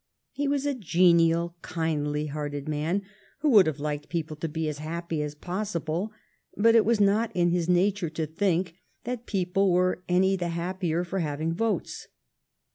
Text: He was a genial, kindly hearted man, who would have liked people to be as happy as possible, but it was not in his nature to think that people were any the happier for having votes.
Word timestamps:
He 0.31 0.47
was 0.47 0.65
a 0.65 0.73
genial, 0.73 1.55
kindly 1.61 2.25
hearted 2.25 2.67
man, 2.67 3.03
who 3.41 3.49
would 3.51 3.67
have 3.67 3.79
liked 3.79 4.09
people 4.09 4.35
to 4.37 4.49
be 4.49 4.67
as 4.67 4.79
happy 4.79 5.21
as 5.21 5.35
possible, 5.35 6.11
but 6.57 6.73
it 6.73 6.85
was 6.85 6.99
not 6.99 7.31
in 7.35 7.51
his 7.51 7.69
nature 7.69 8.09
to 8.09 8.25
think 8.25 8.73
that 9.03 9.27
people 9.27 9.71
were 9.71 10.01
any 10.09 10.35
the 10.35 10.47
happier 10.47 11.03
for 11.03 11.19
having 11.19 11.53
votes. 11.53 12.07